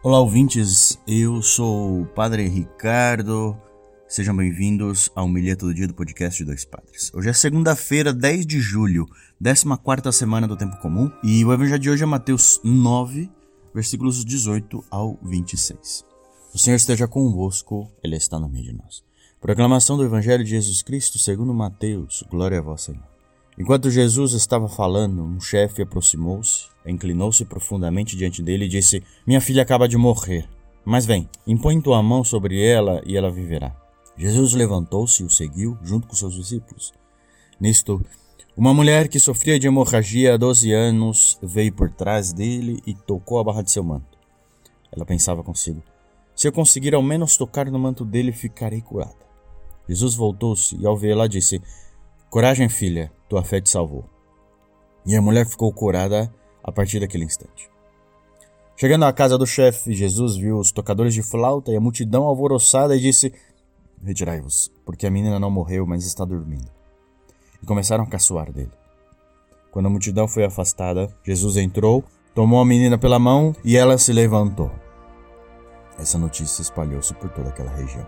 Olá, 0.00 0.20
ouvintes. 0.20 0.96
Eu 1.08 1.42
sou 1.42 2.02
o 2.02 2.06
Padre 2.06 2.46
Ricardo. 2.46 3.60
Sejam 4.06 4.34
bem-vindos 4.34 5.10
ao 5.12 5.26
Milheto 5.26 5.66
do 5.66 5.74
Dia 5.74 5.88
do 5.88 5.94
podcast 5.94 6.38
de 6.38 6.44
Dois 6.44 6.64
Padres. 6.64 7.12
Hoje 7.12 7.28
é 7.28 7.32
segunda-feira, 7.32 8.12
10 8.12 8.46
de 8.46 8.60
julho, 8.60 9.08
14 9.42 10.16
semana 10.16 10.46
do 10.46 10.56
Tempo 10.56 10.76
Comum, 10.76 11.10
e 11.24 11.44
o 11.44 11.52
evangelho 11.52 11.80
de 11.80 11.90
hoje 11.90 12.04
é 12.04 12.06
Mateus 12.06 12.60
9, 12.62 13.28
versículos 13.74 14.24
18 14.24 14.84
ao 14.88 15.18
26. 15.20 16.04
O 16.54 16.58
Senhor 16.58 16.76
esteja 16.76 17.08
convosco, 17.08 17.90
Ele 18.00 18.14
está 18.14 18.38
no 18.38 18.48
meio 18.48 18.66
de 18.66 18.74
nós. 18.74 19.02
Proclamação 19.40 19.96
do 19.96 20.04
Evangelho 20.04 20.44
de 20.44 20.50
Jesus 20.50 20.80
Cristo 20.80 21.18
segundo 21.18 21.52
Mateus. 21.52 22.22
Glória 22.30 22.60
a 22.60 22.62
vós, 22.62 22.82
Senhor. 22.82 23.17
Enquanto 23.58 23.90
Jesus 23.90 24.34
estava 24.34 24.68
falando, 24.68 25.20
um 25.20 25.40
chefe 25.40 25.82
aproximou-se, 25.82 26.68
inclinou-se 26.86 27.44
profundamente 27.44 28.16
diante 28.16 28.40
dele 28.40 28.66
e 28.66 28.68
disse: 28.68 29.02
Minha 29.26 29.40
filha 29.40 29.62
acaba 29.62 29.88
de 29.88 29.96
morrer. 29.96 30.48
Mas 30.84 31.04
vem, 31.04 31.28
impõe 31.44 31.80
tua 31.80 32.00
mão 32.00 32.22
sobre 32.22 32.64
ela 32.64 33.02
e 33.04 33.16
ela 33.16 33.30
viverá. 33.30 33.74
Jesus 34.16 34.52
levantou-se 34.52 35.22
e 35.22 35.26
o 35.26 35.30
seguiu, 35.30 35.76
junto 35.82 36.06
com 36.06 36.14
seus 36.14 36.34
discípulos. 36.34 36.92
Nisto, 37.60 38.00
uma 38.56 38.72
mulher 38.72 39.08
que 39.08 39.18
sofria 39.18 39.58
de 39.58 39.66
hemorragia 39.66 40.34
há 40.34 40.36
12 40.36 40.72
anos 40.72 41.38
veio 41.42 41.72
por 41.72 41.90
trás 41.90 42.32
dele 42.32 42.80
e 42.86 42.94
tocou 42.94 43.40
a 43.40 43.44
barra 43.44 43.62
de 43.62 43.72
seu 43.72 43.82
manto. 43.82 44.18
Ela 44.92 45.04
pensava 45.04 45.42
consigo: 45.42 45.82
Se 46.32 46.46
eu 46.46 46.52
conseguir 46.52 46.94
ao 46.94 47.02
menos 47.02 47.36
tocar 47.36 47.68
no 47.68 47.78
manto 47.78 48.04
dele, 48.04 48.30
ficarei 48.30 48.80
curada. 48.80 49.26
Jesus 49.88 50.14
voltou-se 50.14 50.76
e, 50.76 50.86
ao 50.86 50.96
vê-la, 50.96 51.26
disse: 51.26 51.60
Coragem, 52.30 52.68
filha, 52.68 53.10
tua 53.28 53.44
fé 53.44 53.60
te 53.60 53.70
salvou. 53.70 54.04
E 55.04 55.14
a 55.14 55.22
mulher 55.22 55.46
ficou 55.46 55.72
curada 55.72 56.32
a 56.62 56.72
partir 56.72 57.00
daquele 57.00 57.24
instante. 57.24 57.70
Chegando 58.76 59.04
à 59.04 59.12
casa 59.12 59.36
do 59.36 59.46
chefe, 59.46 59.92
Jesus 59.92 60.36
viu 60.36 60.58
os 60.58 60.70
tocadores 60.70 61.12
de 61.12 61.22
flauta 61.22 61.72
e 61.72 61.76
a 61.76 61.80
multidão 61.80 62.24
alvoroçada 62.24 62.96
e 62.96 63.00
disse: 63.00 63.32
Retirai-vos, 64.04 64.70
porque 64.84 65.06
a 65.06 65.10
menina 65.10 65.38
não 65.38 65.50
morreu, 65.50 65.86
mas 65.86 66.06
está 66.06 66.24
dormindo. 66.24 66.70
E 67.62 67.66
começaram 67.66 68.04
a 68.04 68.06
caçoar 68.06 68.52
dele. 68.52 68.70
Quando 69.70 69.86
a 69.86 69.90
multidão 69.90 70.28
foi 70.28 70.44
afastada, 70.44 71.12
Jesus 71.24 71.56
entrou, 71.56 72.04
tomou 72.34 72.60
a 72.60 72.64
menina 72.64 72.96
pela 72.96 73.18
mão 73.18 73.54
e 73.64 73.76
ela 73.76 73.98
se 73.98 74.12
levantou. 74.12 74.70
Essa 75.98 76.16
notícia 76.16 76.62
espalhou-se 76.62 77.12
por 77.14 77.28
toda 77.30 77.48
aquela 77.48 77.70
região. 77.72 78.06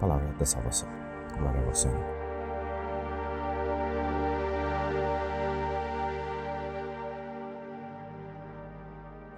Palavra 0.00 0.32
da 0.38 0.44
salvação. 0.44 0.88
Glória 1.38 1.60
a 1.60 1.64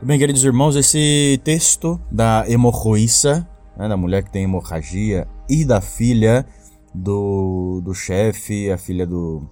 você. 0.00 0.06
Bem, 0.06 0.18
queridos 0.18 0.44
irmãos, 0.44 0.76
esse 0.76 1.40
texto 1.44 2.00
da 2.10 2.44
hemorroíça, 2.48 3.48
né, 3.76 3.88
da 3.88 3.96
mulher 3.96 4.22
que 4.22 4.30
tem 4.30 4.44
hemorragia, 4.44 5.26
e 5.48 5.64
da 5.64 5.80
filha 5.80 6.46
do, 6.94 7.80
do 7.84 7.94
chefe, 7.94 8.70
a 8.70 8.78
filha 8.78 9.06
do 9.06 9.48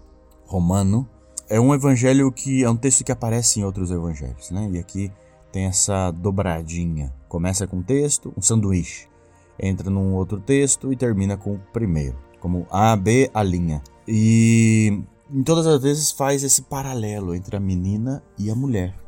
romano, 0.46 1.08
é 1.48 1.60
um 1.60 1.74
evangelho 1.74 2.30
que 2.32 2.64
é 2.64 2.70
um 2.70 2.76
texto 2.76 3.04
que 3.04 3.12
aparece 3.12 3.60
em 3.60 3.64
outros 3.64 3.90
evangelhos, 3.90 4.50
né? 4.50 4.70
E 4.72 4.78
aqui 4.78 5.12
tem 5.50 5.66
essa 5.66 6.10
dobradinha. 6.10 7.12
Começa 7.28 7.66
com 7.66 7.78
um 7.78 7.82
texto, 7.82 8.32
um 8.36 8.40
sanduíche, 8.40 9.06
entra 9.58 9.90
num 9.90 10.14
outro 10.14 10.40
texto 10.40 10.92
e 10.92 10.96
termina 10.96 11.36
com 11.36 11.54
o 11.54 11.60
primeiro, 11.72 12.16
como 12.40 12.66
A, 12.70 12.96
B, 12.96 13.30
a 13.34 13.42
linha. 13.42 13.82
E 14.08 15.02
em 15.30 15.42
todas 15.42 15.66
as 15.66 15.82
vezes 15.82 16.10
faz 16.10 16.42
esse 16.42 16.62
paralelo 16.62 17.34
entre 17.34 17.56
a 17.56 17.60
menina 17.60 18.22
e 18.38 18.50
a 18.50 18.54
mulher 18.54 19.01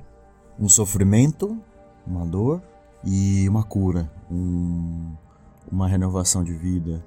um 0.59 0.69
sofrimento, 0.69 1.59
uma 2.07 2.25
dor 2.25 2.63
e 3.05 3.49
uma 3.49 3.63
cura, 3.63 4.11
um, 4.31 5.15
uma 5.71 5.89
renovação 5.89 6.45
de 6.45 6.53
vida, 6.53 7.05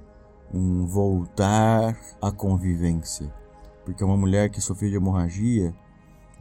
um 0.52 0.86
voltar 0.86 1.96
à 2.20 2.30
convivência. 2.30 3.32
Porque 3.84 4.04
uma 4.04 4.16
mulher 4.16 4.50
que 4.50 4.60
sofreu 4.60 4.90
de 4.90 4.96
hemorragia, 4.96 5.74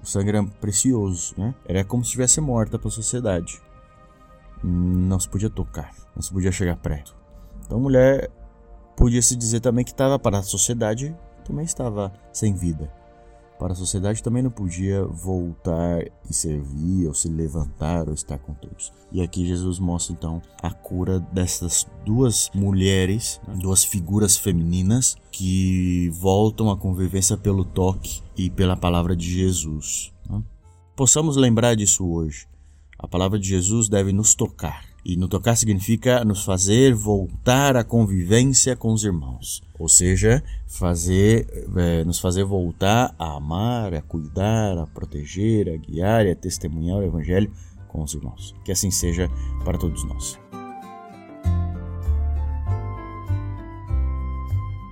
o 0.01 0.05
sangue 0.05 0.29
era 0.29 0.43
precioso, 0.43 1.33
né? 1.37 1.55
Era 1.65 1.83
como 1.83 2.03
se 2.03 2.09
estivesse 2.09 2.41
morta 2.41 2.77
para 2.77 2.89
a 2.89 2.91
sociedade. 2.91 3.61
Não 4.63 5.19
se 5.19 5.29
podia 5.29 5.49
tocar, 5.49 5.93
não 6.15 6.21
se 6.21 6.31
podia 6.31 6.51
chegar 6.51 6.75
perto. 6.77 7.15
Então 7.65 7.77
a 7.77 7.81
mulher 7.81 8.29
podia 8.95 9.21
se 9.21 9.35
dizer 9.35 9.59
também 9.59 9.85
que 9.85 9.91
estava 9.91 10.19
para 10.19 10.39
a 10.39 10.43
sociedade, 10.43 11.15
também 11.45 11.63
estava 11.63 12.11
sem 12.33 12.53
vida 12.53 12.91
para 13.57 13.73
a 13.73 13.75
sociedade 13.75 14.21
também 14.21 14.43
não 14.43 14.51
podia 14.51 15.03
voltar 15.05 16.05
e 16.29 16.33
servir, 16.33 17.07
ou 17.07 17.13
se 17.13 17.27
levantar, 17.27 18.07
ou 18.07 18.13
estar 18.13 18.37
com 18.37 18.53
todos. 18.53 18.93
E 19.11 19.21
aqui 19.21 19.45
Jesus 19.45 19.79
mostra 19.79 20.13
então 20.13 20.41
a 20.61 20.71
cura 20.71 21.19
dessas 21.19 21.87
duas 22.05 22.49
mulheres, 22.53 23.41
duas 23.55 23.83
figuras 23.83 24.37
femininas 24.37 25.17
que 25.31 26.09
voltam 26.11 26.69
à 26.69 26.77
convivência 26.77 27.37
pelo 27.37 27.65
toque 27.65 28.21
e 28.35 28.49
pela 28.49 28.77
palavra 28.77 29.15
de 29.15 29.29
Jesus. 29.29 30.13
Né? 30.29 30.41
Possamos 30.95 31.35
lembrar 31.35 31.75
disso 31.75 32.07
hoje. 32.07 32.47
A 32.99 33.07
palavra 33.07 33.39
de 33.39 33.47
Jesus 33.47 33.87
deve 33.87 34.11
nos 34.11 34.33
tocar 34.33 34.83
e 35.07 35.15
no 35.15 35.29
tocar 35.29 35.55
significa 35.55 36.25
nos 36.25 36.43
fazer 36.43 36.93
voltar 36.93 37.77
à 37.77 37.83
convivência 37.85 38.75
com 38.75 38.91
os 38.91 39.05
irmãos. 39.05 39.63
Ou 39.79 39.87
seja, 39.87 40.43
fazer, 40.67 41.47
é, 41.77 42.03
nos 42.03 42.19
fazer 42.19 42.43
voltar 42.43 43.15
a 43.17 43.37
amar, 43.37 43.93
a 43.93 44.01
cuidar, 44.01 44.77
a 44.77 44.85
proteger, 44.85 45.69
a 45.69 45.77
guiar 45.77 46.25
e 46.25 46.31
a 46.31 46.35
testemunhar 46.35 46.97
o 46.97 47.03
Evangelho 47.03 47.49
com 47.87 48.03
os 48.03 48.13
irmãos. 48.13 48.53
Que 48.65 48.71
assim 48.73 48.91
seja 48.91 49.29
para 49.63 49.77
todos 49.77 50.03
nós. 50.03 50.46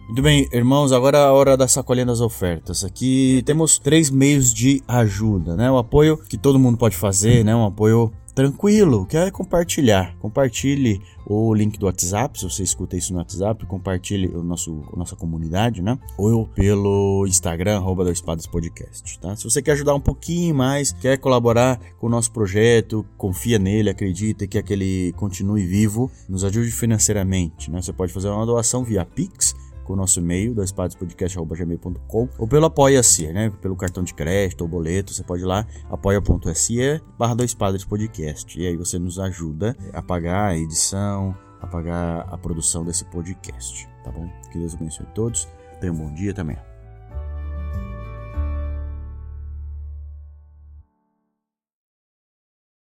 Muito 0.05 0.21
bem, 0.21 0.47
irmãos, 0.53 0.91
agora 0.91 1.17
é 1.17 1.21
a 1.21 1.31
hora 1.31 1.57
da 1.57 1.67
sacolinha 1.67 2.05
das 2.05 2.21
ofertas. 2.21 2.83
Aqui 2.83 3.41
temos 3.43 3.79
três 3.79 4.11
meios 4.11 4.53
de 4.53 4.83
ajuda, 4.88 5.55
né? 5.55 5.69
O 5.69 5.79
apoio 5.79 6.16
que 6.16 6.38
todo 6.38 6.59
mundo 6.59 6.77
pode 6.77 6.95
fazer, 6.95 7.43
né? 7.43 7.55
Um 7.55 7.66
apoio 7.66 8.13
tranquilo, 8.35 9.07
quer 9.07 9.31
compartilhar. 9.31 10.16
Compartilhe 10.19 11.01
o 11.25 11.51
link 11.55 11.79
do 11.79 11.88
WhatsApp, 11.88 12.38
se 12.38 12.45
você 12.45 12.61
escuta 12.61 12.95
isso 12.95 13.13
no 13.13 13.17
WhatsApp, 13.17 13.66
compartilhe 13.66 14.27
o 14.27 14.43
nosso, 14.43 14.83
a 14.93 14.95
nossa 14.95 15.16
comunidade, 15.16 15.81
né? 15.81 15.97
Ou 16.19 16.45
pelo 16.45 17.25
Instagram, 17.27 17.77
arroba 17.77 18.03
do 18.03 18.11
Espadas 18.11 18.45
Podcast, 18.45 19.17
tá? 19.19 19.35
Se 19.35 19.43
você 19.43 19.59
quer 19.59 19.72
ajudar 19.72 19.95
um 19.95 19.99
pouquinho 19.99 20.53
mais, 20.53 20.91
quer 20.91 21.17
colaborar 21.17 21.79
com 21.97 22.05
o 22.05 22.09
nosso 22.11 22.31
projeto, 22.31 23.03
confia 23.17 23.57
nele, 23.57 23.89
acredita 23.89 24.45
que 24.45 24.59
aquele 24.59 25.13
continue 25.13 25.66
vivo, 25.66 26.11
nos 26.29 26.43
ajude 26.43 26.69
financeiramente, 26.69 27.72
né? 27.72 27.81
Você 27.81 27.91
pode 27.91 28.13
fazer 28.13 28.29
uma 28.29 28.45
doação 28.45 28.83
via 28.83 29.03
Pix, 29.03 29.55
com 29.85 29.94
o 29.94 29.96
nosso 29.96 30.19
e-mail, 30.19 30.53
doispadespodcast.gmail.com 30.53 32.29
ou 32.38 32.47
pelo 32.47 32.66
Apoia-se, 32.66 33.31
né? 33.31 33.50
Pelo 33.62 33.75
cartão 33.75 34.03
de 34.03 34.13
crédito 34.13 34.62
ou 34.62 34.68
boleto, 34.68 35.13
você 35.13 35.23
pode 35.23 35.44
ir 35.44 35.46
lá, 35.46 35.66
apoia.se 35.90 37.01
barra 37.18 37.35
Dois 37.35 37.53
Padres 37.53 37.85
Podcast. 37.85 38.59
E 38.59 38.68
aí 38.68 38.75
você 38.75 39.00
nos 39.00 39.19
ajuda 39.19 39.78
a 39.94 40.01
pagar 40.01 40.50
a 40.50 40.57
edição, 40.57 41.35
a 41.62 41.68
pagar 41.68 42.28
a 42.29 42.38
produção 42.38 42.84
desse 42.84 43.06
podcast, 43.06 43.88
tá 44.03 44.12
bom? 44.12 44.29
Que 44.51 44.57
Deus 44.59 44.73
abençoe 44.73 45.06
todos. 45.13 45.47
Tenham 45.79 45.96
um 45.96 46.00
bom 46.00 46.13
dia 46.13 46.34
também. 46.34 46.74